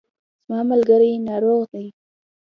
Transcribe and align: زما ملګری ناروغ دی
زما 0.45 0.59
ملګری 0.69 1.11
ناروغ 1.27 1.61
دی 1.71 1.85